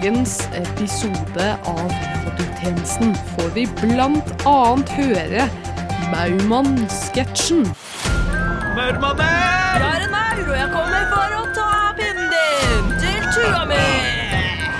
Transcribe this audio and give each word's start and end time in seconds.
dagens 0.00 0.38
episode 0.56 1.46
av 1.68 1.90
Radiotjenesten 2.24 3.10
får 3.34 3.50
vi 3.52 3.64
annet 4.48 4.92
høre 4.96 5.42
Maumann-sketsjen. 6.08 7.66
Maurmannen! 8.78 9.26
Jeg 9.76 9.82
er 9.84 10.06
en 10.06 10.14
maur, 10.14 10.40
og 10.40 10.56
jeg 10.56 10.70
kommer 10.72 11.04
for 11.10 11.34
å 11.36 11.42
ta 11.52 11.74
pinnen 11.98 12.32
din 12.32 12.88
til 13.02 13.26
tua 13.34 13.66
mi! 13.68 13.82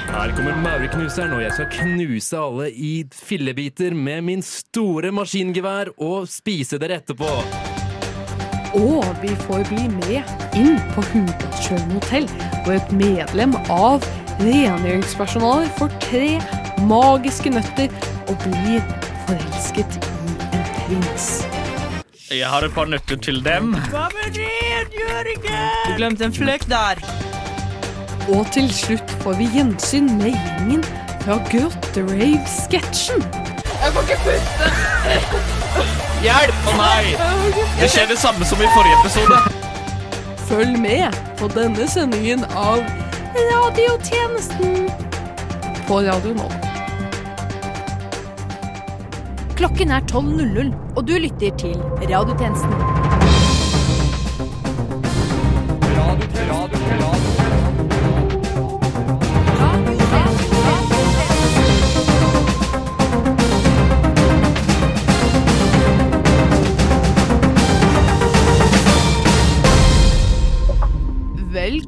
Her 0.08 0.32
kommer 0.38 0.56
maurknuseren, 0.64 1.36
og 1.36 1.44
jeg 1.44 1.52
skal 1.58 1.68
knuse 1.74 2.40
alle 2.40 2.70
i 2.72 2.94
fillebiter 3.12 3.92
med 3.92 4.24
min 4.24 4.46
store 4.46 5.12
maskingevær 5.12 5.92
og 5.98 6.30
spise 6.32 6.80
dere 6.80 7.02
etterpå. 7.02 7.28
Og 8.78 9.04
vi 9.20 9.36
får 9.44 9.68
bli 9.68 9.84
med 9.98 10.56
inn 10.56 10.80
på 10.94 11.04
Hurdalssjøen 11.12 11.96
hotell, 11.98 12.28
hvor 12.64 12.78
et 12.78 12.92
medlem 12.96 13.56
av 13.68 14.06
rengjøringspersonalet 14.40 15.72
får 15.78 15.94
tre 16.02 16.30
magiske 16.88 17.52
nøtter 17.52 17.92
og 18.28 18.36
blir 18.46 18.84
forelsket 19.28 19.98
i 20.00 20.36
en 20.50 20.68
prins. 20.76 21.30
Jeg 22.30 22.46
har 22.46 22.62
et 22.62 22.74
par 22.74 22.86
nøtter 22.86 23.18
til 23.18 23.40
dem. 23.44 23.72
Hva 23.90 24.06
med 24.14 24.34
det, 24.36 24.48
Jørgen? 24.94 25.56
Du 25.86 25.96
glemte 25.96 26.24
en 26.28 26.34
fløk 26.34 26.66
der. 26.70 27.00
Og 28.30 28.46
til 28.54 28.68
slutt 28.74 29.10
får 29.24 29.38
vi 29.40 29.48
gjensyn 29.56 30.06
med 30.20 30.36
gjengen 30.36 30.84
fra 31.24 31.40
Grotterave-sketsjen. 31.50 33.24
Jeg 33.80 33.92
får 33.96 34.02
ikke 34.06 34.20
puste! 34.24 34.70
Hjelp! 36.26 36.66
Å 36.68 36.76
nei! 36.78 37.04
Det 37.80 37.88
skjer 37.90 38.10
det 38.12 38.18
samme 38.20 38.46
som 38.46 38.60
i 38.62 38.70
forrige 38.76 38.98
episode. 39.00 39.40
Følg 40.50 40.78
med 40.82 41.16
på 41.40 41.48
denne 41.54 41.86
sendingen 41.88 42.44
av 42.54 42.84
Radiotjenesten 43.40 44.90
på 45.88 46.00
Radio 46.00 46.34
Nova. 46.34 46.60
Klokken 49.56 49.90
er 49.90 50.00
12.00, 50.12 50.74
og 50.96 51.08
du 51.08 51.16
lytter 51.16 51.56
til 51.56 51.76
Radiotjenesten. 52.10 52.99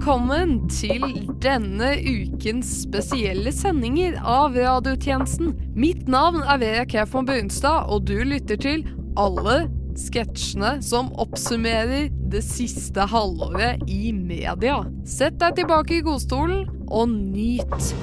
Velkommen 0.02 0.64
til 0.66 1.04
denne 1.44 1.92
ukens 2.02 2.72
spesielle 2.82 3.52
sendinger 3.54 4.16
av 4.26 4.56
Radiotjenesten. 4.58 5.52
Mitt 5.78 6.08
navn 6.10 6.40
er 6.42 6.58
Vera 6.58 6.86
K. 6.90 7.04
von 7.06 7.22
Brunstad, 7.28 7.86
og 7.86 8.08
du 8.08 8.16
lytter 8.26 8.58
til 8.58 8.82
alle 9.14 9.68
sketsjene 9.94 10.72
som 10.82 11.12
oppsummerer 11.22 12.08
det 12.32 12.42
siste 12.42 13.06
halvåret 13.12 13.84
i 13.86 14.10
media. 14.10 14.80
Sett 15.06 15.38
deg 15.38 15.60
tilbake 15.60 16.00
i 16.00 16.02
godstolen 16.02 16.66
og 16.90 17.06
nyt. 17.06 17.94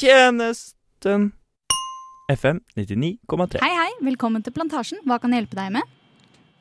Tjenesten. 0.00 1.34
FM 2.30 2.60
99,3. 2.76 3.58
Hei, 3.58 3.70
hei, 3.74 3.90
velkommen 4.06 4.42
til 4.46 4.54
Plantasjen. 4.54 5.00
Hva 5.02 5.16
kan 5.18 5.32
jeg 5.34 5.42
hjelpe 5.42 5.56
deg 5.58 5.72
med? 5.74 5.94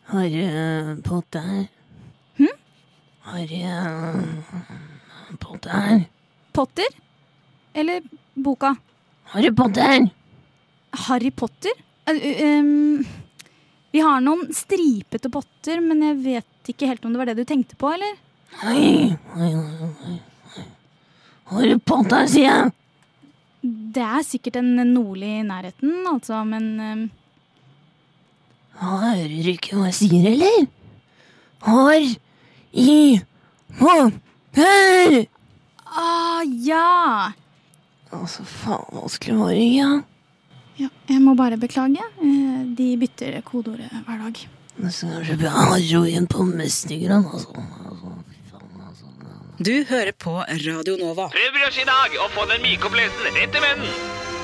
Harry 0.09 0.45
Potter. 1.05 1.67
Hm? 2.39 2.55
Harry 3.29 3.59
Potter. 5.43 6.07
Potter? 6.57 6.95
Eller 7.77 8.01
boka? 8.33 8.73
Harry 9.35 9.51
Potter! 9.53 10.09
Harry 11.05 11.29
Potter? 11.29 11.77
Uh, 12.09 12.17
um, 12.17 13.05
vi 13.93 14.01
har 14.01 14.25
noen 14.25 14.49
stripete 14.57 15.29
potter, 15.29 15.83
men 15.85 16.01
jeg 16.07 16.17
vet 16.25 16.73
ikke 16.73 16.89
helt 16.89 17.05
om 17.05 17.13
det 17.13 17.21
var 17.21 17.29
det 17.29 17.37
du 17.37 17.45
tenkte 17.45 17.77
på, 17.77 17.93
eller? 17.93 18.17
Nei, 18.63 19.13
nei, 19.37 19.53
nei. 19.53 20.17
Harry 21.53 21.77
Potter, 21.77 22.25
sier 22.29 22.49
jeg! 22.49 22.78
Det 23.95 24.03
er 24.05 24.25
sikkert 24.25 24.59
en 24.61 24.75
nordlig 24.93 25.31
i 25.39 25.45
nærheten, 25.47 25.95
altså, 26.09 26.43
men 26.47 26.69
um... 26.79 27.01
Hører 28.79 29.27
du 29.27 29.49
ikke 29.51 29.75
hva 29.75 29.89
jeg 29.89 29.97
sier, 29.97 30.29
eller? 30.31 30.67
Har 31.65 32.05
i 32.71 33.19
Potter! 33.79 35.25
Ah, 35.89 36.41
ja! 36.63 37.31
Altså, 38.15 38.45
faen 38.47 38.87
vanskelig 38.95 39.35
var 39.37 39.51
det 39.53 39.65
ikke? 39.67 39.89
ja! 40.79 40.87
Jeg 41.09 41.21
må 41.21 41.35
bare 41.37 41.59
beklage. 41.59 42.05
Eh, 42.23 42.61
De 42.77 42.87
bytter 43.01 43.41
kodeordet 43.45 43.89
hver 43.91 44.23
dag. 44.23 44.39
Det 44.79 44.93
skal 44.95 45.11
kanskje 45.17 45.35
bli 45.41 45.49
heroin 45.51 46.27
på 46.31 46.45
Møstigran, 46.47 47.25
altså. 47.27 47.65
altså. 47.89 48.13
Du 49.67 49.73
hører 49.89 50.13
på 50.15 50.37
Radio 50.39 50.93
Nova. 50.95 51.25
Prøv 51.33 51.49
brødskive 51.55 51.83
i 51.83 51.87
dag 51.87 52.13
og 52.23 52.29
få 52.31 52.45
den 52.47 52.61
myke 52.63 52.85
opplevelsen 52.87 53.33
rett 53.35 53.55
i 53.59 53.61
munnen. 53.63 53.89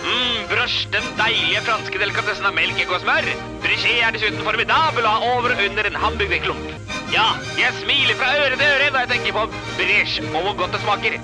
Mm, 0.04 0.40
brøsj, 0.50 0.80
den 0.92 1.06
deilige 1.16 1.62
franske 1.64 2.02
delikatessen 2.02 2.48
av 2.50 2.52
melk, 2.58 2.82
egg 2.84 2.90
og 2.92 3.00
smør. 3.00 3.30
Brichet 3.64 4.02
er 4.04 4.12
dessuten 4.12 4.44
formidabel 4.44 5.08
og 5.08 5.14
har 5.14 5.24
over 5.30 5.54
og 5.54 5.62
under 5.70 5.88
en 5.88 5.96
hamburgerklump. 6.02 6.90
Ja, 7.14 7.30
jeg 7.56 7.72
smiler 7.78 8.20
fra 8.20 8.34
øre 8.42 8.58
til 8.58 8.66
øre 8.68 8.90
når 8.90 9.06
jeg 9.06 9.12
tenker 9.14 9.38
på 9.38 9.46
brèche 9.78 10.26
og 10.34 10.36
hvor 10.36 10.58
godt 10.60 10.76
det 10.76 10.82
smaker. 10.84 11.16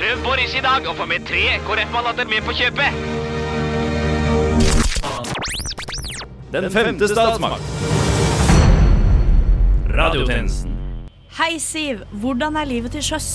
Prøv 0.00 0.24
Boris 0.24 0.56
i 0.58 0.62
dag 0.66 0.88
og 0.90 0.98
få 0.98 1.06
med 1.12 1.28
tre 1.30 1.44
KrF-mandater 1.68 2.26
med 2.32 2.42
på 2.48 2.56
kjøpet. 2.58 2.90
Den 6.56 6.66
femte 6.74 7.08
statsmakt. 7.14 7.70
Radiotjenesten. 9.94 10.77
Hei, 11.38 11.58
Siv. 11.62 12.00
Hvordan 12.18 12.56
er 12.58 12.66
livet 12.66 12.90
til 12.96 13.04
sjøs? 13.06 13.26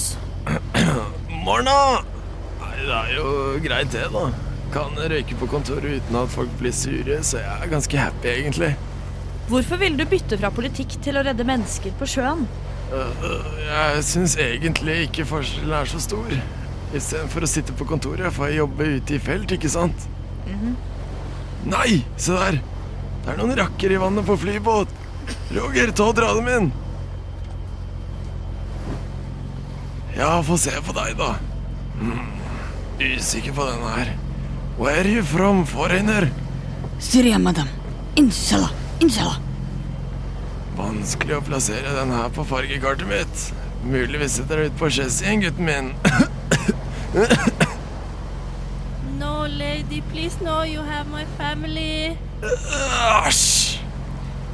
Morna! 1.46 1.76
Nei, 2.60 2.74
det 2.82 2.98
er 2.98 3.14
jo 3.16 3.28
greit 3.64 3.94
det, 3.96 4.10
da. 4.12 4.24
Kan 4.74 4.98
røyke 5.00 5.38
på 5.40 5.48
kontoret 5.48 6.02
uten 6.02 6.18
at 6.20 6.34
folk 6.34 6.52
blir 6.60 6.76
sure, 6.76 7.22
så 7.24 7.40
jeg 7.40 7.54
er 7.64 7.72
ganske 7.72 8.02
happy, 8.02 8.28
egentlig. 8.34 8.74
Hvorfor 9.48 9.80
ville 9.80 9.96
du 9.96 10.04
bytte 10.12 10.36
fra 10.42 10.52
politikk 10.52 10.98
til 11.06 11.16
å 11.16 11.24
redde 11.24 11.48
mennesker 11.48 11.96
på 11.96 12.10
sjøen? 12.18 12.44
Øh, 12.92 13.48
Jeg 13.70 14.04
syns 14.12 14.36
egentlig 14.50 15.00
ikke 15.08 15.30
forskjellen 15.32 15.80
er 15.80 15.88
så 15.96 16.04
stor. 16.04 16.36
Istedenfor 16.92 17.48
å 17.48 17.54
sitte 17.56 17.72
på 17.72 17.88
kontoret 17.88 18.36
får 18.36 18.52
jeg 18.52 18.64
jobbe 18.66 18.92
ute 18.98 19.16
i 19.16 19.24
felt, 19.32 19.56
ikke 19.56 19.72
sant? 19.72 20.10
Nei, 21.64 22.02
se 22.20 22.36
der! 22.36 22.60
Det 23.24 23.32
er 23.32 23.40
noen 23.40 23.56
rakker 23.64 23.96
i 23.96 24.04
vannet 24.10 24.28
på 24.28 24.36
flybåt. 24.44 24.92
Roger, 25.56 25.96
ta 25.96 26.12
og 26.12 26.18
dra 26.20 26.36
dem 26.36 26.52
inn. 26.52 26.74
Ja, 30.18 30.44
få 30.44 30.58
se 30.58 30.72
på 30.86 30.94
deg, 30.94 31.16
da. 31.18 31.36
Mm, 31.98 32.20
usikker 33.00 33.54
på 33.58 33.66
denne 33.66 33.94
her. 33.96 34.12
Where 34.78 35.00
are 35.02 35.10
you 35.10 35.24
from, 35.24 35.66
foreigner? 35.66 36.30
Syria, 37.00 37.40
madam. 37.40 37.68
Inshallah, 38.16 38.70
inshallah. 39.02 39.40
Vanskelig 40.78 41.38
å 41.38 41.44
plassere 41.46 41.96
den 41.98 42.14
her 42.14 42.30
på 42.34 42.46
fargekartet 42.46 43.10
mitt. 43.10 43.48
Mulig 43.84 44.22
vi 44.22 44.30
setter 44.30 44.68
ut 44.68 44.78
på 44.80 44.90
chassisen, 44.90 45.42
gutten 45.46 45.66
min. 45.66 45.94
No, 49.20 49.46
lady, 49.48 50.02
please, 50.12 50.36
no, 50.42 50.64
you 50.64 50.82
have 50.82 51.08
my 51.08 51.26
family. 51.38 52.18
Æsj! 52.42 53.80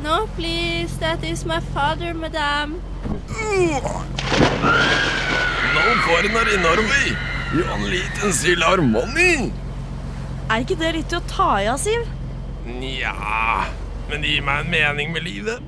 No, 0.03 0.27
please, 0.35 0.97
that 0.99 1.23
is 1.23 1.45
my 1.45 1.59
father, 1.73 2.13
madam. 2.13 2.81
No 5.79 5.95
foreigner 6.05 6.47
i 6.53 6.57
Norway. 6.61 7.07
You 7.53 7.63
only 7.73 8.01
steal 8.31 8.63
our 8.63 8.81
money. 8.81 9.51
Er 10.51 10.65
ikke 10.65 10.75
det 10.75 10.89
litt 10.97 11.07
til 11.09 11.21
å 11.21 11.27
ta 11.29 11.49
i 11.63 11.69
av, 11.71 11.79
Siv? 11.79 12.03
Nja, 12.67 13.13
men 14.09 14.25
det 14.25 14.33
gir 14.33 14.43
meg 14.45 14.65
en 14.65 14.71
mening 14.73 15.13
med 15.15 15.23
livet. 15.23 15.63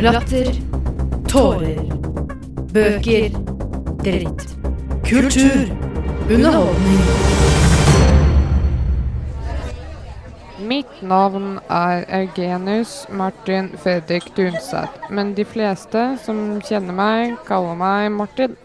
Latter, 0.00 0.50
tårer, 1.28 1.84
bøker, 2.72 3.36
dritt. 4.06 4.48
Kultur, 5.06 5.70
underholdning. 6.30 7.65
Mitt 10.66 11.02
navn 11.02 11.60
er 11.70 12.04
Eugenius 12.08 13.06
Martin 13.10 13.68
Fredrik 13.78 14.32
Dunseth, 14.36 15.10
men 15.10 15.34
de 15.36 15.44
fleste 15.46 16.00
som 16.24 16.40
kjenner 16.58 16.96
meg, 16.96 17.36
kaller 17.46 17.76
meg 17.78 18.08
Martin. 18.10 18.56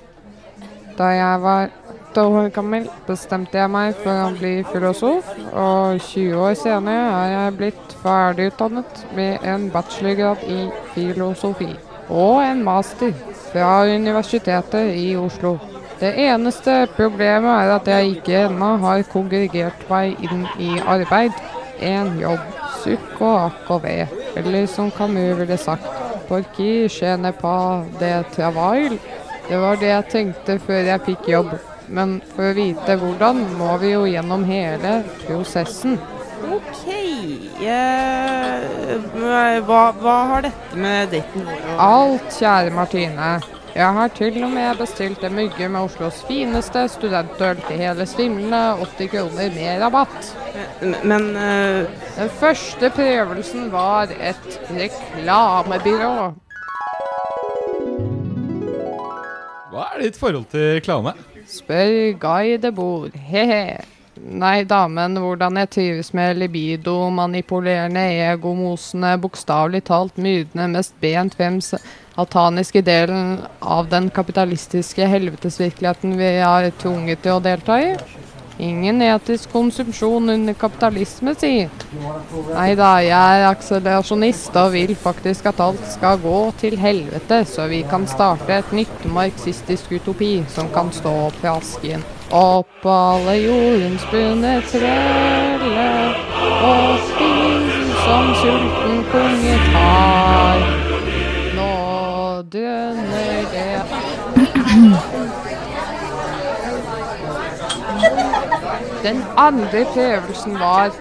Da 0.98 1.12
jeg 1.14 1.44
var 1.44 1.70
tolv 2.16 2.40
år 2.40 2.50
gammel 2.56 2.88
bestemte 3.06 3.60
jeg 3.60 3.70
meg 3.70 3.94
for 4.02 4.24
å 4.24 4.32
bli 4.40 4.56
filosof, 4.72 5.30
og 5.52 6.02
20 6.08 6.42
år 6.42 6.58
senere 6.64 7.12
er 7.20 7.36
jeg 7.36 7.58
blitt 7.60 7.96
ferdigutdannet 8.02 9.06
med 9.20 9.46
en 9.54 9.70
bachelorgrad 9.76 10.42
i 10.50 10.64
filosofi. 10.96 11.70
Og 12.10 12.42
en 12.42 12.66
master 12.66 13.14
fra 13.52 13.84
Universitetet 13.86 14.96
i 14.98 15.12
Oslo. 15.22 15.60
Det 16.02 16.16
eneste 16.18 16.88
problemet 16.96 17.52
er 17.54 17.76
at 17.76 17.88
jeg 17.94 18.16
ikke 18.16 18.46
ennå 18.48 18.74
har 18.82 19.04
kongregert 19.12 19.84
meg 19.92 20.18
inn 20.26 20.48
i 20.58 20.80
arbeid. 20.82 21.36
En 21.82 22.14
jobb. 22.20 22.44
Sukk 22.82 23.22
og 23.22 23.38
akk 23.48 23.74
og 23.76 23.84
ve. 23.86 23.98
Eller 24.38 24.68
som 24.70 24.92
Camus 24.94 25.36
ville 25.40 25.58
sagt, 25.58 25.88
porki 26.30 26.88
skjene 26.90 27.34
pas 27.38 27.86
de 28.00 28.14
travail. 28.36 28.98
Det 29.50 29.60
var 29.60 29.82
det 29.82 29.92
jeg 29.92 30.10
tenkte 30.14 30.58
før 30.64 30.94
jeg 30.94 31.06
fikk 31.10 31.30
jobb. 31.34 31.54
Men 31.92 32.20
for 32.36 32.52
å 32.52 32.56
vite 32.56 32.96
hvordan, 33.02 33.44
må 33.60 33.76
vi 33.82 33.92
jo 33.92 34.06
gjennom 34.08 34.46
hele 34.48 35.02
prosessen. 35.26 35.98
OK. 36.48 36.86
Eh, 37.62 39.62
hva, 39.68 39.82
hva 40.02 40.16
har 40.32 40.48
dette 40.48 40.80
med 40.80 41.12
daten 41.14 41.46
å 41.46 41.76
Alt, 41.86 42.32
kjære 42.40 42.72
Martine. 42.74 43.36
Jeg 43.72 43.94
har 43.96 44.08
til 44.12 44.36
og 44.44 44.50
med 44.52 44.76
bestilt 44.82 45.22
en 45.24 45.36
mygge 45.38 45.68
med 45.72 45.86
Oslos 45.86 46.18
fineste 46.28 46.82
studentøl 46.92 47.62
til 47.70 47.80
hele 47.80 48.04
svimlende 48.06 48.60
80 48.98 49.12
kroner 49.14 49.54
med 49.56 49.84
rabatt. 49.84 50.32
Men 51.08 51.30
uh... 51.36 51.88
Den 52.18 52.30
første 52.42 52.90
prøvelsen 52.92 53.72
var 53.72 54.12
et 54.12 54.60
reklamebyrå. 54.76 56.34
Hva 59.72 59.88
er 59.88 60.04
ditt 60.04 60.20
forhold 60.20 60.50
til 60.52 60.68
reklame? 60.82 61.16
Spør 61.48 62.12
guidebord, 62.20 63.16
de 63.16 63.24
He-he. 63.32 63.80
Nei, 64.22 64.66
damen, 64.68 65.16
hvordan 65.18 65.58
jeg 65.58 65.70
trives 65.72 66.12
med 66.14 66.36
libido, 66.38 67.10
manipulerende, 67.10 68.04
egomosene, 68.28 69.16
bokstavelig 69.24 69.86
talt 69.88 70.20
myrdende, 70.20 70.68
mest 70.76 70.94
bent 71.02 71.40
frem 71.40 71.62
sataniske 72.16 72.82
delen 72.82 73.40
av 73.60 73.88
den 73.90 74.10
kapitalistiske 74.10 75.06
helvetesvirkeligheten 75.08 76.18
vi 76.20 76.34
er 76.42 76.72
tvunget 76.82 77.24
til 77.24 77.38
å 77.38 77.44
delta 77.44 77.80
i. 77.82 77.94
Ingen 78.62 79.02
etisk 79.02 79.50
konsumsjon 79.50 80.30
under 80.30 80.54
kapitalisme, 80.54 81.34
si. 81.34 81.64
Nei 82.52 82.68
da, 82.78 82.92
jeg 83.02 83.40
er 83.40 83.48
akselerasjonist 83.48 84.60
og 84.62 84.76
vil 84.76 84.94
faktisk 84.94 85.48
at 85.50 85.64
alt 85.66 85.82
skal 85.90 86.20
gå 86.22 86.38
til 86.62 86.78
helvete, 86.78 87.42
så 87.50 87.66
vi 87.72 87.82
kan 87.90 88.06
starte 88.12 88.60
et 88.60 88.76
nytt 88.76 89.08
marxistisk 89.10 89.96
utopi 89.98 90.44
som 90.54 90.70
kan 90.76 90.94
stå 90.94 91.16
opp 91.26 91.42
fra 91.42 91.58
asken. 91.58 92.06
Opp 92.32 92.86
alle 92.86 93.40
jordens 93.42 94.06
bunne 94.14 94.60
trelle, 94.70 95.90
og 96.70 97.08
spis 97.10 97.96
som 98.06 98.34
sulten 98.44 99.08
konge 99.10 99.62
tar. 99.72 100.21
Den 109.04 109.24
andre 109.38 109.86
prøvelsen 109.94 110.54
var 110.60 110.92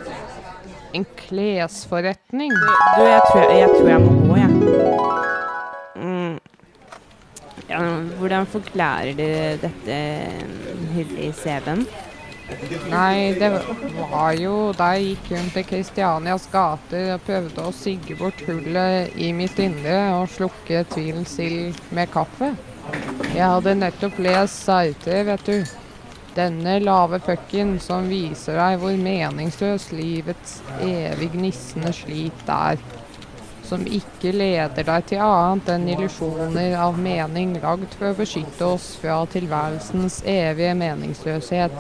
en 0.94 1.06
klesforretning. 1.16 2.52
Du, 2.96 3.02
jeg 3.04 3.20
tror 3.32 3.40
jeg, 3.50 3.58
jeg, 3.58 3.68
tror 3.76 3.88
jeg 3.88 4.00
må 4.00 4.12
gå, 4.26 4.36
jeg. 4.36 4.50
Mm. 5.96 6.38
Ja, 7.68 7.80
hvordan 8.18 8.46
forklarer 8.46 9.12
du 9.18 9.26
dette 9.66 9.98
hullet 10.94 11.18
i 11.26 11.32
CV-en? 11.42 11.84
Nei, 12.90 13.34
det 13.38 13.50
var 14.10 14.32
jo 14.34 14.54
da 14.74 14.88
jeg 14.96 15.12
gikk 15.12 15.28
rundt 15.36 15.58
i 15.60 15.66
Kristianias 15.68 16.48
gater 16.50 17.12
og 17.14 17.26
prøvde 17.28 17.66
å 17.68 17.74
sigge 17.74 18.16
bort 18.18 18.40
hullet 18.48 19.12
i 19.20 19.30
mitt 19.36 19.60
indre 19.62 19.98
og 20.16 20.32
slukke 20.32 20.82
tvilens 20.90 21.36
ild 21.42 21.78
med 21.94 22.10
kaffe. 22.16 22.54
Jeg 23.36 23.44
hadde 23.44 23.76
nettopp 23.78 24.18
lest 24.24 24.64
Sartre, 24.64 25.20
vet 25.28 25.46
du. 25.46 25.79
Denne 26.34 26.76
lave 26.78 27.18
pucken 27.18 27.74
som 27.82 28.06
viser 28.06 28.54
deg 28.60 28.78
hvor 28.78 28.94
meningsløs 28.94 29.88
livets 29.90 30.60
evig 30.78 31.32
gnissende 31.34 31.90
slit 31.94 32.50
er. 32.54 32.78
Som 33.66 33.82
ikke 33.86 34.32
leder 34.34 34.86
deg 34.86 35.08
til 35.10 35.22
annet 35.22 35.68
enn 35.74 35.88
illusjoner 35.90 36.76
av 36.78 36.98
mening 36.98 37.56
lagd 37.62 37.90
for 37.98 38.12
å 38.12 38.18
beskytte 38.18 38.66
oss 38.76 38.92
fra 39.02 39.20
tilværelsens 39.30 40.20
evige 40.26 40.74
meningsløshet. 40.78 41.74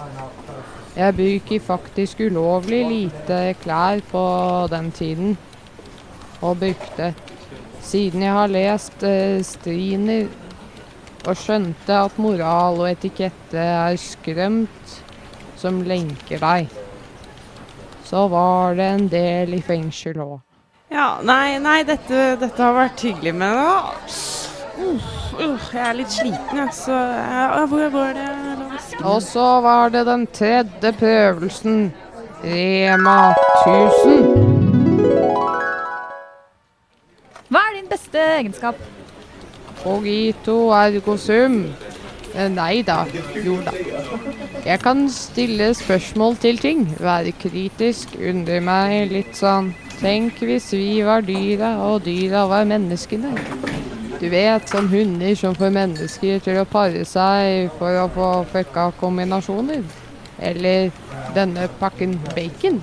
Jeg 0.96 1.14
bruker 1.14 1.66
faktisk 1.70 2.20
ulovlig 2.26 2.82
lite 2.90 3.40
klær 3.62 4.02
på 4.10 4.24
den 4.70 4.90
tiden. 4.90 5.36
Og 6.42 6.58
brukte. 6.58 7.12
Siden 7.84 8.22
jeg 8.24 8.32
har 8.32 8.50
lest 8.50 9.02
eh, 9.06 9.42
Striner 9.44 10.26
og 11.28 11.36
skjønte 11.36 11.96
at 12.06 12.18
moral 12.20 12.80
og 12.80 12.88
etikette 12.90 13.60
er 13.60 13.96
skrømt 14.00 14.94
som 15.60 15.82
lenker 15.84 16.40
deg. 16.40 16.70
Så 18.06 18.26
var 18.32 18.74
det 18.78 18.86
en 18.94 19.08
del 19.12 19.54
i 19.58 19.62
fengsel 19.62 20.20
òg. 20.22 20.38
Ja, 20.90 21.20
nei, 21.22 21.60
nei, 21.62 21.84
dette, 21.86 22.34
dette 22.40 22.62
har 22.64 22.74
vært 22.74 23.04
hyggelig, 23.06 23.34
men 23.38 23.54
å, 23.54 23.74
uh, 24.80 25.10
uh, 25.38 25.68
jeg 25.70 25.84
er 25.84 25.98
litt 26.00 26.10
sliten, 26.10 26.56
jeg, 26.58 26.72
så 26.74 26.96
uh, 26.96 27.62
Hvor 27.70 27.92
var 27.94 28.16
det? 28.16 28.26
Og 29.06 29.20
så 29.22 29.44
var 29.62 29.92
det 29.94 30.02
den 30.08 30.26
tredje 30.34 30.92
prøvelsen. 30.98 31.92
Rema 32.40 33.34
1000. 33.68 34.24
Hva 37.50 37.60
er 37.68 37.76
din 37.76 37.90
beste 37.90 38.18
egenskap? 38.40 38.80
Cogito 39.82 40.70
ergo 40.76 41.16
sum. 41.16 41.62
Eh, 42.34 42.48
Nei 42.48 42.82
da. 42.86 43.04
Jo 43.44 43.56
da. 43.64 43.72
Jeg 44.64 44.80
kan 44.84 45.06
stille 45.10 45.72
spørsmål 45.74 46.36
til 46.36 46.58
ting. 46.58 46.84
Være 47.00 47.32
kritisk. 47.32 48.12
Undre 48.20 48.60
meg 48.60 49.10
litt 49.12 49.34
sånn. 49.38 49.72
Tenk 50.00 50.38
hvis 50.44 50.70
vi 50.72 51.00
var 51.04 51.24
dyra, 51.26 51.74
og 51.84 52.04
dyra 52.06 52.46
var 52.48 52.68
menneskene. 52.68 53.34
Du 54.20 54.28
vet, 54.28 54.68
som 54.68 54.88
hunder 54.88 55.34
som 55.36 55.56
får 55.56 55.72
mennesker 55.72 56.40
til 56.44 56.60
å 56.60 56.68
pare 56.68 57.04
seg 57.08 57.70
for 57.78 57.96
å 58.02 58.06
få 58.12 58.30
fucka 58.52 58.90
kombinasjoner. 59.00 59.84
Eller 60.40 60.90
denne 61.36 61.68
pakken 61.80 62.18
bacon. 62.34 62.80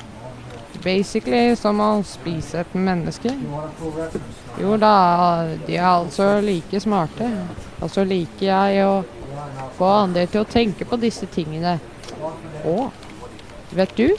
Basically 0.88 1.56
som 1.60 1.82
å 1.84 1.90
spise 2.08 2.62
et 2.64 2.76
menneske. 2.80 3.34
Jo 4.62 4.78
da, 4.80 4.94
de 5.68 5.76
er 5.76 5.90
altså 5.90 6.38
like 6.46 6.80
smarte. 6.84 7.28
Og 7.82 7.92
så 7.92 8.06
liker 8.08 8.48
jeg 8.48 8.88
å 8.88 9.04
få 9.78 9.92
andre 10.06 10.26
til 10.32 10.46
å 10.46 10.50
tenke 10.50 10.88
på 10.88 11.00
disse 11.02 11.28
tingene. 11.34 11.78
Og 12.66 12.90
vet 13.76 13.94
du, 14.00 14.10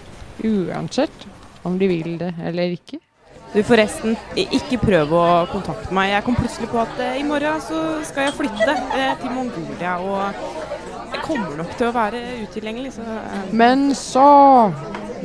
uansett 0.44 1.28
om 1.66 1.78
de 1.78 1.88
vil 1.90 2.18
det 2.20 2.34
eller 2.44 2.76
ikke. 2.76 3.00
Du, 3.48 3.62
forresten, 3.64 4.16
ikke 4.36 4.76
prøv 4.82 5.12
å 5.16 5.24
kontakte 5.48 5.94
meg. 5.96 6.10
Jeg 6.12 6.24
kom 6.26 6.36
plutselig 6.36 6.68
på 6.68 6.82
at 6.82 6.98
eh, 7.00 7.14
i 7.16 7.24
morgen 7.24 7.62
så 7.64 7.78
skal 8.04 8.26
jeg 8.26 8.34
flytte 8.36 8.74
eh, 8.92 9.14
til 9.22 9.32
Mongolia, 9.32 9.94
og 10.04 11.14
jeg 11.14 11.22
kommer 11.24 11.54
nok 11.56 11.72
til 11.78 11.88
å 11.88 11.94
være 11.96 12.20
utilgjengelig, 12.42 12.92
så 12.98 13.06
eh, 13.08 13.46
Men 13.56 13.86
så, 13.96 14.26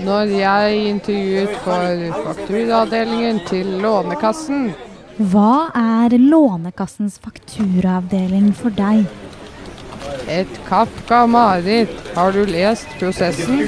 når 0.02 0.32
jeg 0.34 0.80
intervjuet 0.90 1.54
for 1.66 2.24
fakturaavdelingen 2.26 3.44
til 3.50 3.78
Lånekassen, 3.84 4.74
Hva 5.14 5.70
er 5.78 6.16
Lånekassens 6.18 7.20
fakturaavdeling 7.22 8.48
for 8.58 8.74
deg? 8.74 9.06
Et 10.26 10.50
Kafka-mareritt. 10.66 11.94
Har 12.16 12.34
du 12.34 12.42
lest 12.50 12.90
prosessen? 12.98 13.68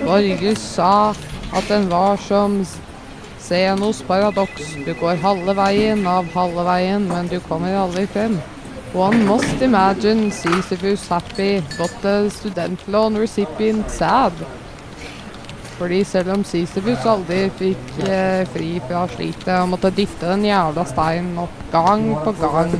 Borge 0.00 0.54
sa 0.56 1.12
at 1.52 1.68
den 1.68 1.90
var 1.90 2.16
som 2.16 2.62
Zenos 3.44 4.00
paradoks. 4.08 4.72
Du 4.86 4.94
går 4.96 5.20
halve 5.20 5.52
veien 5.60 6.06
av 6.08 6.32
halve 6.32 6.64
veien, 6.64 7.04
men 7.12 7.28
du 7.28 7.36
kommer 7.44 7.76
aldri 7.84 8.06
frem. 8.08 8.40
One 8.94 9.24
must 9.28 9.60
imagine 9.60 10.30
Sisyphus 10.30 11.08
happy, 11.08 11.60
but 11.76 11.90
the 12.00 12.30
student 12.30 12.88
loan 12.88 13.18
recipient 13.18 13.90
sad. 13.90 14.32
Fordi 15.78 16.04
selv 16.06 16.32
om 16.36 16.44
Sisyfus 16.46 17.06
aldri 17.10 17.48
fikk 17.58 17.96
eh, 18.06 18.44
fri 18.54 18.68
fra 18.86 19.06
slitet 19.10 19.50
og 19.56 19.72
måtte 19.72 19.90
dytte 19.94 20.28
den 20.30 20.46
jævla 20.46 20.84
steinen 20.86 21.40
opp 21.42 21.56
gang 21.72 22.06
på 22.22 22.34
gang, 22.38 22.76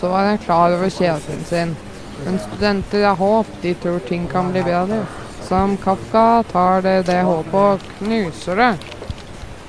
så 0.00 0.10
var 0.10 0.32
han 0.32 0.42
klar 0.42 0.74
over 0.74 0.90
kjeden 0.90 1.44
sin. 1.46 1.76
Men 2.24 2.38
studenter 2.42 3.06
har 3.06 3.16
håp, 3.20 3.46
de 3.62 3.74
tror 3.78 4.02
ting 4.08 4.26
kan 4.30 4.50
bli 4.52 4.62
bedre. 4.66 5.04
Som 5.46 5.76
Kafka 5.80 6.42
tar 6.50 6.82
det 6.82 6.96
det 7.06 7.22
håpet 7.24 7.54
og 7.54 7.84
knuser 7.98 8.58
det. 8.58 8.72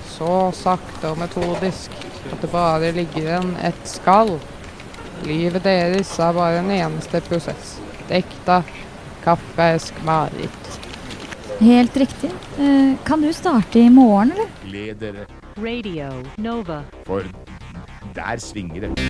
Så 0.10 0.50
sakte 0.58 1.13
og 1.13 1.22
metodisk 1.22 1.94
at 2.34 2.41
det 2.41 2.50
bare 2.51 2.91
ligger 2.98 3.22
igjen 3.22 3.53
et 3.63 3.86
skall. 3.88 4.34
Livet 5.24 5.63
deres 5.63 6.12
er 6.20 6.36
bare 6.36 6.60
en 6.63 6.74
eneste 6.74 7.22
prosess. 7.29 7.77
Dekta 8.10 8.63
kafkaesk 9.24 10.03
mareritt. 10.08 10.68
Helt 11.60 11.98
riktig. 11.98 12.30
Eh, 12.60 12.94
kan 13.06 13.22
du 13.22 13.34
starte 13.34 13.80
i 13.80 13.89
morgen, 13.89 14.32
eller? 14.32 14.46
Gled 14.66 14.98
dere, 14.98 15.25
Radio 15.58 16.24
Nova. 16.36 16.84
for 17.06 17.24
der 18.16 18.38
svinger 18.38 18.82
det. 18.82 19.10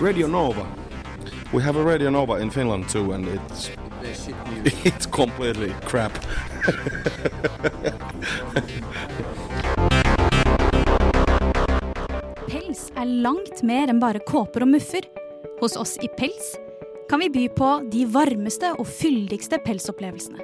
Radio 0.00 0.26
Nova. 0.26 0.66
We 1.52 1.62
have 1.62 1.76
a 1.80 1.84
Radio 1.84 2.10
Nova 2.10 2.38
in 2.40 2.50
Finland 2.50 2.88
too, 2.88 3.12
and 3.12 3.26
it's 3.28 3.70
it's 4.84 5.06
completely 5.06 5.72
crap. 5.84 6.12
Pels 12.48 12.88
er 12.98 13.08
langt 13.24 13.62
mer 13.66 13.90
enn 13.92 14.00
bare 14.02 14.20
kåper 14.28 14.64
og 14.66 14.72
muffer. 14.74 15.06
Hos 15.60 15.76
oss 15.80 15.96
i 16.02 16.08
Pels 16.18 16.54
kan 17.10 17.20
vi 17.20 17.30
by 17.32 17.48
på 17.56 17.70
de 17.92 18.04
varmeste 18.10 18.72
og 18.78 18.88
fyldigste 18.88 19.60
pelsopplevelsene. 19.64 20.40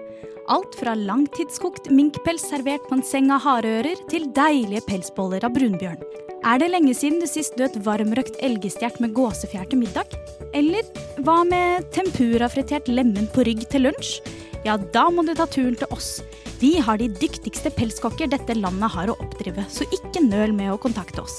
Alt 0.51 0.75
fra 0.81 0.97
langtidskokt 0.99 1.91
minkpels 1.95 2.49
servert 2.51 2.89
på 2.89 2.97
en 2.99 3.05
seng 3.07 3.31
av 3.31 3.45
hareører, 3.45 4.01
til 4.11 4.27
deilige 4.35 4.83
pelsboller 4.89 5.45
av 5.47 5.55
brunbjørn. 5.55 6.03
Er 6.41 6.59
det 6.59 6.71
lenge 6.73 6.95
siden 6.97 7.21
du 7.21 7.29
sist 7.29 7.59
døt 7.61 7.77
varmrøkt 7.85 8.41
elgstjert 8.43 8.99
med 9.03 9.13
gåsefjær 9.15 9.69
til 9.71 9.83
middag? 9.83 10.17
Eller 10.57 10.87
hva 11.21 11.43
med 11.47 11.87
tempura-fritert 11.95 12.89
lemen 12.89 13.29
på 13.35 13.45
rygg 13.47 13.67
til 13.71 13.87
lunsj? 13.87 14.19
Ja, 14.65 14.75
da 14.77 15.07
må 15.13 15.23
du 15.25 15.35
ta 15.37 15.47
turen 15.49 15.77
til 15.79 15.89
oss. 15.95 16.19
Vi 16.61 16.75
har 16.85 16.99
de 17.01 17.07
dyktigste 17.09 17.71
pelskokker 17.73 18.29
dette 18.29 18.53
landet 18.53 18.93
har 18.93 19.09
å 19.09 19.15
oppdrive, 19.25 19.63
så 19.73 19.87
ikke 19.97 20.21
nøl 20.27 20.53
med 20.53 20.69
å 20.75 20.81
kontakte 20.81 21.23
oss. 21.23 21.39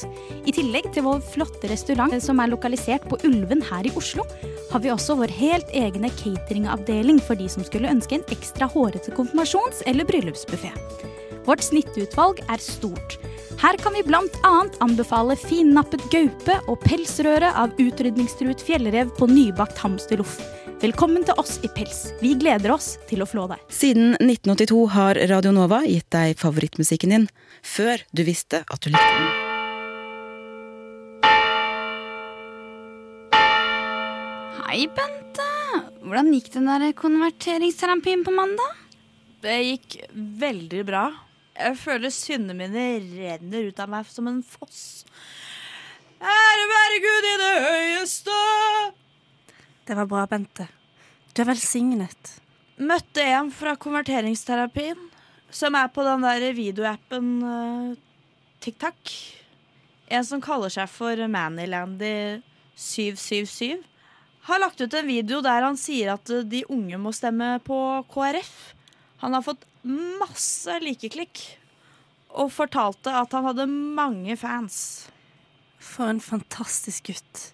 I 0.50 0.54
tillegg 0.56 0.88
til 0.96 1.06
vår 1.06 1.20
flotte 1.22 1.70
restaurant 1.70 2.16
som 2.26 2.42
er 2.42 2.50
lokalisert 2.50 3.06
på 3.06 3.20
Ulven 3.30 3.62
her 3.68 3.86
i 3.86 3.92
Oslo, 4.00 4.26
har 4.72 4.82
vi 4.82 4.90
også 4.90 5.20
vår 5.20 5.34
helt 5.38 5.70
egne 5.78 6.10
cateringavdeling 6.18 7.22
for 7.22 7.38
de 7.38 7.46
som 7.54 7.62
skulle 7.68 7.92
ønske 7.94 8.18
en 8.18 8.26
ekstra 8.34 8.66
hårete 8.74 9.14
konfirmasjons- 9.14 9.84
eller 9.86 10.10
bryllupsbuffé. 10.10 10.74
Vårt 11.46 11.68
snittutvalg 11.68 12.42
er 12.50 12.62
stort. 12.62 13.20
Her 13.62 13.78
kan 13.78 13.94
vi 13.94 14.02
annet 14.10 14.82
anbefale 14.82 15.38
finnappet 15.38 16.02
gaupe 16.10 16.58
og 16.66 16.82
pelsrøre 16.82 17.54
av 17.54 17.78
utrydningstruet 17.78 18.66
fjellrev 18.66 19.14
på 19.20 19.30
nybakt 19.30 19.78
hamsterloff. 19.86 20.40
Velkommen 20.82 21.22
til 21.22 21.38
oss 21.38 21.60
i 21.62 21.70
Pels. 21.70 22.08
Vi 22.24 22.32
gleder 22.42 22.72
oss 22.74 22.96
til 23.06 23.22
å 23.22 23.26
flå 23.30 23.44
deg. 23.52 23.60
Siden 23.70 24.16
1982 24.16 24.78
har 24.90 25.18
Radio 25.30 25.52
Nova 25.54 25.84
gitt 25.86 26.08
deg 26.10 26.40
favorittmusikken 26.42 27.12
din 27.14 27.28
før 27.62 28.02
du 28.10 28.24
visste 28.26 28.64
at 28.66 28.82
du 28.82 28.90
likte 28.90 29.12
den. 29.14 29.28
Hei, 34.64 34.88
Bente. 34.98 35.46
Hvordan 36.02 36.32
gikk 36.34 36.50
den 36.56 36.72
der 36.72 36.88
konverteringsterapien 36.98 38.26
på 38.26 38.34
mandag? 38.34 38.82
Det 39.46 39.60
gikk 39.62 40.00
veldig 40.16 40.82
bra. 40.90 41.04
Jeg 41.62 41.78
føler 41.78 42.10
syndene 42.16 42.58
mine 42.58 42.88
renner 43.20 43.70
ut 43.70 43.86
av 43.86 43.94
meg 43.94 44.10
som 44.10 44.34
en 44.34 44.42
foss. 44.42 45.06
Ære 46.18 46.68
være 46.74 47.00
Gud 47.06 47.30
i 47.36 47.38
det 47.46 47.54
høyeste! 47.68 48.42
Det 49.86 49.96
var 49.98 50.06
bra, 50.06 50.28
Bente. 50.30 50.68
Du 51.34 51.42
er 51.42 51.48
velsignet. 51.50 52.42
Møtte 52.82 53.22
en 53.24 53.52
fra 53.54 53.76
konverteringsterapien, 53.80 54.98
som 55.52 55.76
er 55.78 55.88
på 55.94 56.04
den 56.06 56.22
der 56.26 56.54
videoappen 56.58 57.44
uh, 57.44 57.94
TikTok. 58.64 59.12
En 60.12 60.26
som 60.28 60.42
kaller 60.44 60.70
seg 60.74 60.90
for 60.92 61.16
Manilandy777. 61.36 63.78
Har 64.48 64.60
lagt 64.62 64.82
ut 64.82 64.94
en 64.98 65.08
video 65.08 65.42
der 65.46 65.62
han 65.68 65.78
sier 65.78 66.14
at 66.16 66.28
de 66.50 66.62
unge 66.74 66.98
må 66.98 67.12
stemme 67.16 67.60
på 67.66 68.06
KrF. 68.12 68.74
Han 69.22 69.34
har 69.38 69.44
fått 69.46 69.66
masse 69.84 70.80
likeklikk. 70.84 71.58
Og 72.32 72.52
fortalte 72.54 73.12
at 73.12 73.34
han 73.36 73.46
hadde 73.50 73.66
mange 73.68 74.38
fans. 74.40 75.08
For 75.82 76.10
en 76.10 76.22
fantastisk 76.24 77.04
gutt. 77.12 77.54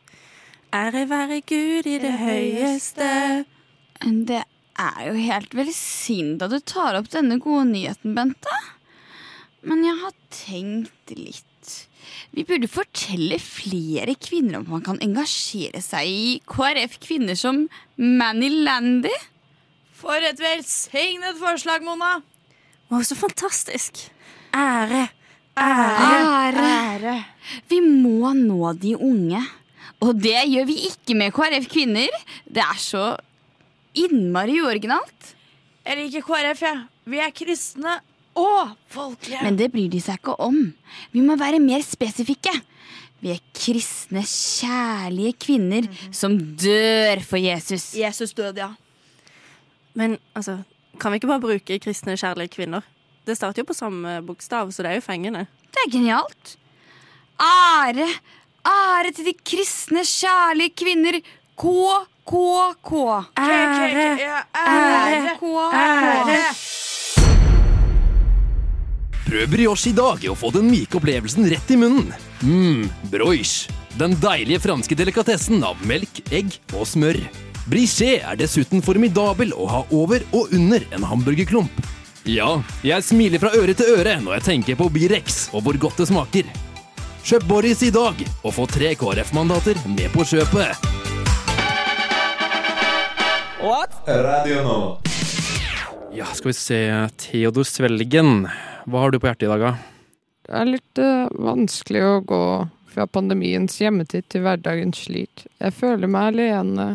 Ære 0.78 1.08
være 1.10 1.42
Gud 1.48 1.88
i 1.90 1.98
det 2.02 2.12
høyeste. 2.20 3.10
Det 4.28 4.42
er 4.78 5.00
jo 5.08 5.14
helt 5.18 5.56
velsignet 5.58 6.44
at 6.46 6.54
du 6.54 6.60
tar 6.62 6.98
opp 7.00 7.10
denne 7.14 7.40
gode 7.42 7.66
nyheten, 7.72 8.14
Bente. 8.18 8.60
Men 9.66 9.82
jeg 9.86 9.98
har 10.04 10.14
tenkt 10.34 11.14
litt. 11.18 11.72
Vi 12.36 12.46
burde 12.48 12.70
fortelle 12.70 13.40
flere 13.42 14.14
kvinner 14.22 14.60
om 14.60 14.70
man 14.76 14.86
kan 14.86 15.02
engasjere 15.04 15.82
seg 15.84 16.12
i 16.12 16.38
KrF 16.46 17.00
Kvinner 17.08 17.40
som 17.40 17.66
Manny 17.98 18.52
Landy. 18.68 19.14
For 19.98 20.22
et 20.22 20.40
velsignet 20.44 21.40
forslag, 21.42 21.82
Mona. 21.88 22.20
Wow, 22.92 23.02
så 23.02 23.18
fantastisk. 23.18 24.06
Ære. 24.54 25.08
Ære. 25.58 26.60
Ære. 26.70 27.16
Vi 27.72 27.82
må 27.82 28.36
nå 28.38 28.76
de 28.78 28.94
unge. 29.00 29.42
Og 30.06 30.14
det 30.22 30.38
gjør 30.52 30.68
vi 30.70 30.78
ikke 30.92 31.16
med 31.18 31.34
KrF 31.34 31.70
Kvinner. 31.72 32.14
Det 32.46 32.62
er 32.62 32.78
så 32.82 33.06
innmari 33.98 34.60
uoriginalt. 34.62 35.34
Jeg 35.88 35.98
liker 36.02 36.26
KrF, 36.28 36.62
jeg. 36.68 36.84
Vi 37.08 37.22
er 37.24 37.34
kristne 37.34 37.98
og 38.38 38.74
folkelige. 38.94 39.42
Men 39.46 39.58
det 39.58 39.72
bryr 39.74 39.90
de 39.90 40.02
seg 40.04 40.20
ikke 40.20 40.36
om. 40.44 40.60
Vi 41.14 41.24
må 41.26 41.38
være 41.40 41.62
mer 41.64 41.82
spesifikke. 41.86 42.54
Vi 43.24 43.32
er 43.34 43.42
kristne, 43.58 44.22
kjærlige 44.22 45.34
kvinner 45.42 45.88
som 46.14 46.36
dør 46.38 47.24
for 47.26 47.42
Jesus. 47.42 47.96
Jesus 47.98 48.36
døde, 48.38 48.62
ja. 48.62 48.76
Men 49.98 50.20
altså, 50.38 50.60
kan 51.02 51.12
vi 51.12 51.18
ikke 51.18 51.32
bare 51.32 51.42
bruke 51.42 51.80
kristne, 51.82 52.14
kjærlige 52.20 52.54
kvinner? 52.54 52.86
Det 53.26 53.36
starter 53.40 53.64
jo 53.64 53.72
på 53.72 53.76
samme 53.76 54.20
bokstav, 54.28 54.70
så 54.72 54.86
det 54.86 54.92
er 54.92 55.00
jo 55.00 55.08
fengende. 55.08 55.48
Det 55.74 55.82
er 55.88 55.92
genialt. 55.92 56.54
Ære, 57.42 58.06
ære 58.68 59.14
til 59.16 59.30
de 59.30 59.34
kristne, 59.42 60.04
kjærlige 60.04 60.76
kvinner. 60.78 61.20
K, 61.58 61.66
K, 62.28 62.34
K. 62.84 62.92
Ære, 63.40 64.44
ære, 64.54 65.38
ære. 65.74 66.52
Prøv 69.28 69.50
brioche 69.52 69.90
i 69.92 69.96
dag 69.96 70.30
og 70.32 70.38
få 70.40 70.54
den 70.56 70.70
myke 70.72 71.00
opplevelsen 71.00 71.50
rett 71.52 71.72
i 71.74 71.80
munnen. 71.80 72.14
Mmm, 72.44 72.86
broiche. 73.12 73.74
Den 73.98 74.14
deilige 74.22 74.62
franske 74.62 74.96
delikatessen 74.96 75.64
av 75.66 75.80
melk, 75.90 76.22
egg 76.32 76.60
og 76.78 76.86
smør. 76.88 77.18
Brichet 77.68 78.24
er 78.24 78.38
dessuten 78.40 78.84
formidabel 78.86 79.52
å 79.58 79.66
ha 79.68 79.82
over 79.92 80.24
og 80.32 80.54
under 80.56 80.86
en 80.96 81.04
hamburgerklump. 81.10 81.82
Ja, 82.28 82.62
jeg 82.86 83.04
smiler 83.08 83.42
fra 83.42 83.52
øre 83.56 83.76
til 83.76 83.98
øre 83.98 84.18
når 84.22 84.38
jeg 84.38 84.48
tenker 84.48 84.80
på 84.80 84.88
Birex 84.94 85.48
og 85.56 85.66
hvor 85.66 85.80
godt 85.82 86.04
det 86.04 86.10
smaker. 86.12 86.67
Kjøp 87.28 87.44
Boris 87.44 87.82
i 87.84 87.90
dag 87.92 88.22
og 88.24 88.54
få 88.56 88.64
tre 88.72 88.94
KrF-mandater 88.96 89.76
med 89.92 90.08
på 90.14 90.24
kjøpet. 90.30 90.86
What? 93.60 93.98
Radio 94.08 94.62
nå. 94.64 94.78
Ja, 96.16 96.30
skal 96.32 96.54
vi 96.54 96.56
se. 96.56 96.80
Theodor 97.20 97.68
Svelgen, 97.68 98.46
hva 98.88 99.02
har 99.04 99.12
du 99.12 99.20
på 99.20 99.28
hjertet 99.28 99.44
i 99.44 99.50
dag, 99.52 99.66
da? 99.66 99.74
Det 100.48 100.56
er 100.62 100.70
litt 100.70 101.02
uh, 101.04 101.28
vanskelig 101.50 102.06
å 102.08 102.14
gå 102.32 102.40
fra 102.94 103.10
pandemiens 103.12 103.76
hjemmetid 103.82 104.30
til 104.32 104.48
hverdagens 104.48 105.04
slik. 105.10 105.44
Jeg 105.60 105.76
føler 105.76 106.08
meg 106.08 106.32
alene. 106.32 106.88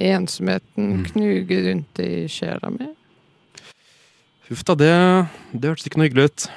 Ensomheten 0.00 1.04
knuger 1.10 1.68
rundt 1.68 2.00
i 2.00 2.24
sjela 2.32 2.72
mi. 2.78 2.88
Huff 4.48 4.64
da, 4.64 4.80
det, 4.86 4.98
det 5.52 5.74
hørtes 5.74 5.92
ikke 5.92 6.00
noe 6.00 6.08
hyggelig 6.08 6.30
ut. 6.32 6.50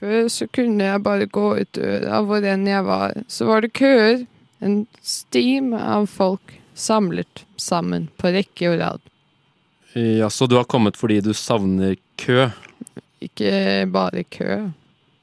Før 0.00 0.28
så 0.28 0.46
kunne 0.52 0.84
jeg 0.84 1.02
bare 1.04 1.28
gå 1.32 1.46
ut 1.60 1.72
døra 1.76 2.20
hvor 2.26 2.44
enn 2.44 2.66
jeg 2.68 2.84
var. 2.84 3.16
Så 3.32 3.48
var 3.48 3.64
det 3.64 3.72
køer. 3.76 4.26
En 4.60 4.84
stim 5.04 5.72
av 5.76 6.06
folk 6.08 6.56
samlet 6.76 7.44
sammen 7.60 8.08
på 8.20 8.32
rekke 8.34 8.70
og 8.72 8.80
rad. 8.80 9.04
Ja, 9.96 10.28
Så 10.28 10.46
du 10.46 10.56
har 10.56 10.64
kommet 10.68 10.96
fordi 10.96 11.20
du 11.24 11.32
savner 11.32 11.96
kø? 12.20 12.50
Ikke 13.24 13.86
bare 13.92 14.24
kø. 14.28 14.68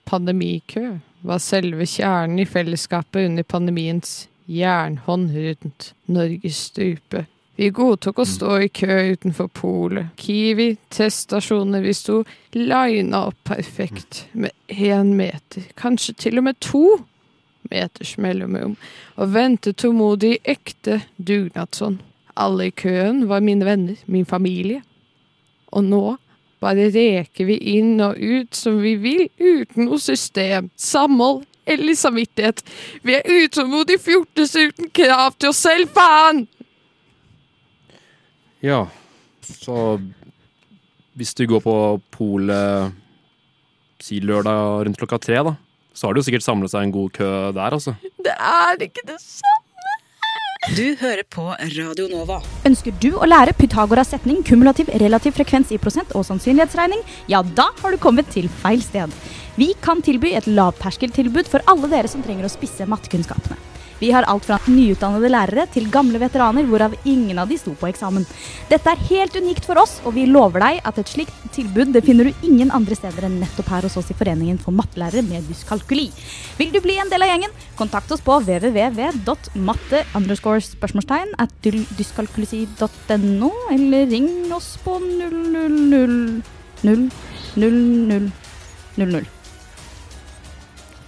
Pandemikø 0.09 0.97
var 1.21 1.39
selve 1.39 1.85
kjernen 1.87 2.41
i 2.41 2.45
fellesskapet 2.49 3.29
under 3.29 3.43
pandemiens 3.43 4.27
jernhånd 4.49 5.29
rundt 5.35 5.93
Norges 6.09 6.57
strupe. 6.71 7.25
Vi 7.55 7.69
godtok 7.69 8.19
å 8.19 8.25
stå 8.25 8.55
i 8.65 8.69
kø 8.73 8.95
utenfor 9.13 9.49
polet, 9.53 10.07
Kiwi, 10.17 10.71
teststasjoner. 10.89 11.83
Vi 11.85 11.93
sto 11.93 12.23
lina 12.57 13.27
opp 13.27 13.43
perfekt, 13.45 14.23
med 14.33 14.51
én 14.67 15.13
meter, 15.19 15.67
kanskje 15.77 16.15
til 16.17 16.41
og 16.41 16.47
med 16.47 16.57
to 16.65 16.97
meters 17.69 18.15
mellomrom, 18.17 18.73
og 19.21 19.35
ventet 19.35 19.77
tålmodig 19.83 20.33
i 20.33 20.41
ekte 20.55 21.03
dugnadsånd. 21.17 22.01
Alle 22.33 22.71
i 22.71 22.73
køen 22.73 23.27
var 23.29 23.45
mine 23.45 23.65
venner, 23.69 24.01
min 24.09 24.25
familie. 24.25 24.81
Og 25.69 25.85
nå 25.85 26.03
bare 26.63 26.89
reker 26.89 27.45
vi 27.45 27.59
inn 27.75 27.99
og 28.01 28.17
ut 28.17 28.57
som 28.57 28.81
vi 28.81 28.95
vil, 28.97 29.27
uten 29.37 29.85
noe 29.85 30.01
system, 30.01 30.71
samhold 30.73 31.43
eller 31.69 31.95
samvittighet. 31.95 32.63
Vi 33.05 33.13
er 33.19 33.29
utålmodige 33.45 34.01
fjortiser 34.01 34.73
uten 34.73 34.89
krav 34.89 35.37
til 35.37 35.53
oss 35.53 35.61
selv, 35.67 35.93
faen! 35.93 36.47
Ja, 38.63 38.85
så 39.43 39.99
hvis 41.19 41.33
du 41.35 41.43
går 41.51 41.59
på 41.65 41.75
polet 42.15 42.93
si 44.03 44.21
lørdag 44.23 44.85
rundt 44.87 44.99
klokka 44.99 45.19
tre, 45.19 45.41
da, 45.43 45.55
så 45.93 46.07
har 46.07 46.15
det 46.15 46.23
jo 46.23 46.27
sikkert 46.29 46.45
samlet 46.45 46.71
seg 46.71 46.87
en 46.87 46.93
god 46.95 47.11
kø 47.17 47.27
der, 47.55 47.75
altså. 47.75 47.95
Det 48.23 48.33
er 48.33 48.87
ikke 48.87 49.03
det 49.07 49.19
samme. 49.19 49.59
Du 50.77 50.95
hører 50.95 51.25
på 51.27 51.49
Radio 51.59 52.07
Nova. 52.07 52.37
Ønsker 52.63 52.95
du 53.03 53.09
å 53.19 53.27
lære 53.27 53.51
Pythagoras 53.59 54.13
setning, 54.13 54.39
kumulativ 54.47 54.87
relativ 55.03 55.35
frekvens 55.35 55.73
i 55.75 55.79
prosent 55.81 56.15
og 56.15 56.23
sannsynlighetsregning? 56.29 57.03
Ja, 57.27 57.43
da 57.43 57.67
har 57.81 57.91
du 57.91 57.99
kommet 57.99 58.31
til 58.31 58.47
feil 58.63 58.79
sted. 58.83 59.11
Vi 59.59 59.73
kan 59.83 59.99
tilby 60.01 60.31
et 60.39 60.47
lavterskeltilbud 60.47 61.51
for 61.51 61.67
alle 61.67 61.91
dere 61.91 62.07
som 62.07 62.23
trenger 62.23 62.47
å 62.47 62.55
spisse 62.55 62.87
mattekunnskapene. 62.87 63.59
Vi 64.03 64.11
har 64.11 64.25
alt 64.27 64.43
fra 64.43 64.57
nyutdannede 64.67 65.29
lærere 65.31 65.63
til 65.71 65.85
gamle 65.91 66.19
veteraner, 66.19 66.65
hvorav 66.67 66.91
ingen 67.07 67.37
av 67.39 67.47
de 67.47 67.55
sto 67.55 67.71
på 67.79 67.87
eksamen. 67.87 68.25
Dette 68.67 68.91
er 68.91 69.05
helt 69.07 69.37
unikt 69.39 69.63
for 69.63 69.79
oss, 69.79 69.93
og 70.03 70.17
vi 70.17 70.25
lover 70.27 70.59
deg 70.59 70.81
at 70.83 70.97
et 70.99 71.11
slikt 71.13 71.37
tilbud 71.55 71.93
det 71.95 72.01
finner 72.03 72.27
du 72.27 72.33
ingen 72.43 72.73
andre 72.75 72.97
steder 72.99 73.29
enn 73.29 73.37
nettopp 73.39 73.69
her 73.71 73.87
hos 73.87 73.95
oss 74.01 74.11
i 74.11 74.17
Foreningen 74.19 74.59
for 74.59 74.75
mattelærere 74.75 75.23
med 75.23 75.47
dyskalkuli. 75.47 76.09
Vil 76.59 76.73
du 76.73 76.81
bli 76.83 76.97
en 76.99 77.11
del 77.13 77.23
av 77.23 77.31
gjengen, 77.31 77.53
kontakt 77.79 78.11
oss 78.11 78.23
på 78.25 78.35
www.matte 78.43 80.03
spørsmålstegn 80.67 81.31
at 81.39 81.53
dyskalkulisi.no, 81.69 83.51
eller 83.71 84.11
ring 84.11 84.51
oss 84.51 84.73
på 84.83 84.97
000 84.99 86.43
000 86.83 87.11
00. 88.97 89.42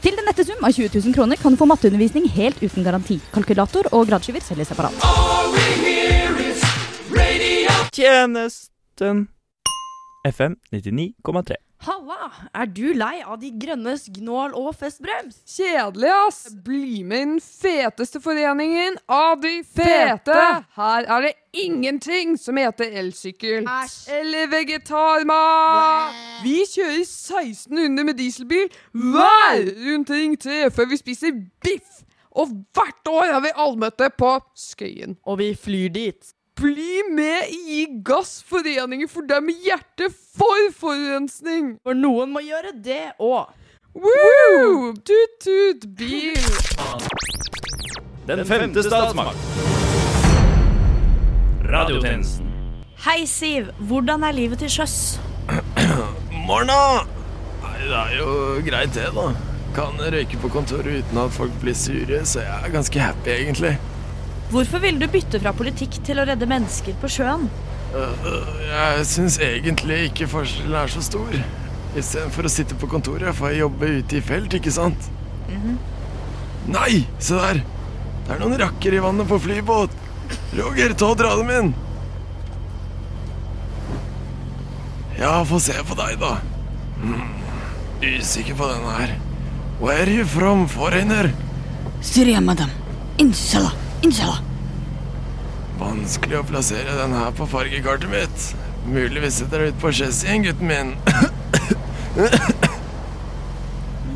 Til 0.05 0.13
den 0.13 0.27
nette 0.29 0.43
sum 0.45 0.61
av 0.61 0.69
20 0.69 0.99
000 1.01 1.15
kroner 1.15 1.39
kan 1.41 1.55
du 1.55 1.57
få 1.57 1.65
matteundervisning 1.65 2.27
helt 2.35 2.59
uten 2.61 2.85
garanti. 2.85 3.15
Kalkulator 3.33 3.87
og 3.89 4.05
gradskyver 4.05 4.43
selges 4.45 4.69
separat. 4.69 4.93
Tjenesten 7.95 9.25
FM 10.29 10.59
99,3. 10.69 11.64
Halla! 11.85 12.31
Er 12.57 12.65
du 12.73 12.93
lei 12.97 13.19
av 13.21 13.37
de 13.41 13.51
grønnes 13.61 14.07
gnål 14.15 14.55
og 14.57 14.71
festbrems? 14.79 15.37
Kjedelig, 15.45 16.09
ass! 16.25 16.39
Bli 16.65 17.03
med 17.05 17.19
i 17.19 17.25
den 17.27 17.41
feteste 17.43 18.21
foreningen 18.23 18.97
av 19.05 19.37
de 19.43 19.59
fete! 19.61 20.37
Her 20.79 21.05
er 21.05 21.27
det 21.27 21.33
ingenting 21.61 22.33
som 22.41 22.57
heter 22.57 22.89
elsykkel. 23.03 23.69
Eller 24.17 24.49
vegetarmat! 24.49 26.17
Vi 26.41 26.57
kjører 26.71 27.03
1600 27.03 28.07
med 28.09 28.17
dieselbil 28.17 28.65
hver 29.13 29.69
rundt 29.85 30.15
Ring 30.15 30.33
3 30.41 30.71
før 30.73 30.89
vi 30.89 31.01
spiser 31.03 31.37
biff! 31.61 32.01
Og 32.35 32.49
hvert 32.75 33.07
år 33.07 33.29
har 33.31 33.43
vi 33.45 33.53
allmøte 33.55 34.09
på 34.17 34.33
Skøyen. 34.59 35.15
Og 35.23 35.37
vi 35.39 35.53
flyr 35.55 35.93
dit. 35.93 36.34
Bli 36.61 37.03
med 37.11 37.49
i 37.49 37.57
Gi 37.67 37.85
gass 38.07 38.37
foreninger 38.47 39.09
for 39.11 39.27
deg 39.27 39.43
med 39.43 39.57
hjerte 39.59 40.07
for 40.07 40.69
forurensning. 40.71 41.73
For 41.83 41.97
noen 41.99 42.29
må 42.31 42.39
gjøre 42.45 42.69
det 42.79 43.09
òg. 43.19 43.49
Woo! 43.91 44.93
Tut-tut, 45.03 45.83
bil. 45.99 46.45
Den 48.29 48.45
femte 48.47 48.83
statsmakt. 48.87 49.35
Radiotjenesten. 51.67 52.47
Hei, 53.03 53.25
Siv. 53.27 53.67
Hvordan 53.89 54.23
er 54.23 54.37
livet 54.37 54.63
til 54.63 54.71
sjøs? 54.77 54.95
Morna! 56.47 56.77
Nei, 57.65 57.73
det 57.81 57.99
er 57.99 58.15
jo 58.21 58.29
greit 58.69 58.95
det, 58.95 59.09
da. 59.17 59.27
Kan 59.75 59.99
røyke 59.99 60.39
på 60.39 60.53
kontoret 60.55 61.03
uten 61.03 61.19
at 61.19 61.35
folk 61.35 61.59
blir 61.59 61.75
sure, 61.75 62.23
så 62.23 62.45
jeg 62.47 62.55
er 62.61 62.73
ganske 62.79 63.03
happy, 63.03 63.35
egentlig. 63.35 63.73
Hvorfor 64.51 64.81
ville 64.83 65.01
du 65.01 65.09
bytte 65.11 65.39
fra 65.41 65.53
politikk 65.57 65.97
til 66.05 66.21
å 66.21 66.25
redde 66.27 66.47
mennesker 66.49 66.97
på 67.01 67.09
sjøen? 67.11 67.47
Jeg 67.95 69.05
syns 69.07 69.37
egentlig 69.41 70.09
ikke 70.09 70.27
forskjellen 70.29 70.75
er 70.81 70.91
så 70.91 71.03
stor. 71.05 71.37
Istedenfor 71.95 72.47
å 72.47 72.51
sitte 72.51 72.77
på 72.77 72.89
kontoret 72.91 73.35
får 73.37 73.53
jeg 73.53 73.63
jobbe 73.63 73.91
ute 74.01 74.19
i 74.19 74.23
felt, 74.25 74.57
ikke 74.57 74.73
sant? 74.75 75.09
Nei, 76.67 77.05
se 77.21 77.37
der! 77.39 77.61
Det 78.25 78.33
er 78.33 78.41
noen 78.41 78.57
rakker 78.59 78.95
i 78.97 79.01
vannet 79.01 79.29
på 79.29 79.37
flybåt. 79.39 79.93
Roger, 80.57 80.95
ta 80.97 81.11
og 81.13 81.19
dra 81.19 81.35
dem 81.37 81.51
inn. 81.53 81.73
Ja, 85.19 85.37
få 85.47 85.61
se 85.63 85.77
på 85.87 85.95
deg, 85.97 86.17
da. 86.19 86.35
Mm. 86.99 87.23
usikker 88.01 88.57
på 88.59 88.67
denne 88.69 88.97
her. 88.97 89.15
Where 89.79 90.03
are 90.03 90.11
you 90.11 90.25
from, 90.25 90.67
foreigner? 90.67 91.31
Syria, 92.01 92.41
madam. 92.41 92.69
Inshallah. 93.17 93.84
Inshallah. 94.05 94.41
Vanskelig 95.79 96.37
å 96.39 96.45
plassere 96.45 96.93
den 96.99 97.15
her 97.17 97.31
på 97.35 97.47
fargekartet 97.49 98.11
mitt. 98.11 98.43
Muligvis 98.85 99.39
vi 99.39 99.45
setter 99.45 99.65
ut 99.69 99.79
på 99.81 99.91
chassisen, 99.91 100.45
gutten 100.45 100.67
min. 100.69 100.95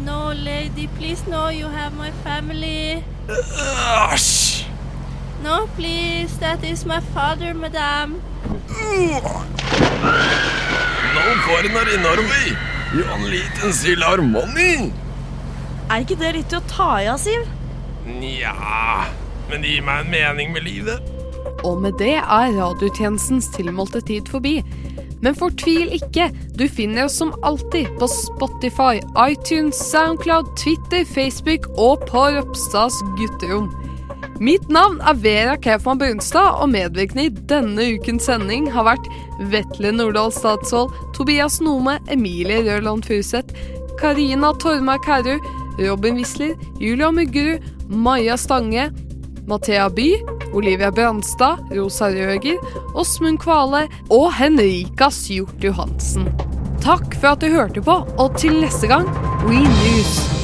No, 0.05 0.31
lady, 0.33 0.87
please, 0.97 1.27
no, 1.27 1.49
you 1.49 1.67
have 1.67 1.93
my 1.97 2.11
family. 2.23 3.03
Æsj! 3.27 4.65
No, 5.43 5.67
please, 5.75 6.37
that 6.39 6.63
is 6.63 6.85
my 6.85 6.99
father, 7.13 7.53
madam. 7.53 8.21
No 11.15 11.23
foreigner 11.45 11.87
in 11.93 12.01
Norway. 12.01 12.47
You 12.93 13.03
only 13.13 13.41
still 13.71 14.03
our 14.03 14.21
money. 14.21 14.91
Er 15.89 16.05
ikke 16.05 16.17
det 16.19 16.33
litt 16.39 16.53
å 16.53 16.61
ta 16.69 16.89
i 17.03 17.07
av, 17.11 17.19
Siv? 17.21 17.45
Nja, 18.05 18.55
men 19.49 19.65
det 19.65 19.75
gir 19.75 19.85
meg 19.85 20.05
en 20.05 20.13
mening 20.13 20.53
med 20.55 20.65
livet. 20.67 21.09
Og 21.67 21.81
med 21.83 21.97
det 21.99 22.15
er 22.19 22.55
radiotjenestens 22.55 23.49
tilmålte 23.55 24.01
tid 24.07 24.29
forbi. 24.31 24.59
Men 25.19 25.35
fortvil 25.35 25.91
ikke, 25.97 26.29
du 26.55 26.63
finner 26.71 27.09
oss 27.09 27.17
som 27.19 27.33
alltid 27.43 27.89
på 27.99 28.07
Spotify, 28.07 29.01
iTunes, 29.19 29.81
Soundcloud, 29.89 30.53
Twitter, 30.59 31.03
Facebook 31.03 31.67
og 31.75 32.05
på 32.07 32.29
Ropstads 32.37 33.01
gutterom. 33.19 33.67
Mitt 34.39 34.69
navn 34.71 35.01
er 35.03 35.17
Vera 35.19 35.57
Kaufmann 35.59 35.99
Brunstad, 35.99 36.61
og 36.63 36.71
medvirkende 36.71 37.25
i 37.27 37.33
denne 37.51 37.89
ukens 37.97 38.29
sending 38.29 38.69
har 38.71 38.87
vært 38.87 39.09
Vetle 39.51 39.91
Nordahl 39.91 40.31
Statsvold, 40.31 40.95
Tobias 41.15 41.59
Nome, 41.63 41.97
Emilie 42.07 42.61
Rørland 42.63 43.03
Furuseth, 43.07 43.51
Karina 43.99 44.53
Tormark 44.63 45.03
Herru, 45.11 45.35
Robin 45.81 46.15
Wisler, 46.15 46.55
Julia 46.79 47.11
Muggerud, 47.11 47.67
Maja 47.91 48.39
Stange, 48.39 48.87
Mathea 49.49 49.89
By, 49.89 50.23
Olivia 50.53 50.91
Brandstad, 50.91 51.57
Rosa 51.73 52.11
Røger, 52.13 52.61
Åsmund 52.93 53.39
Kvale 53.41 53.87
og 54.13 54.27
Henrika 54.37 55.09
Sjort 55.09 55.63
Johansen. 55.63 56.29
Takk 56.83 57.17
for 57.17 57.33
at 57.33 57.41
du 57.41 57.49
hørte 57.53 57.81
på, 57.81 58.03
og 58.17 58.37
til 58.37 58.61
neste 58.61 58.87
gang, 58.91 59.09
We 59.49 59.63
News! 59.65 60.38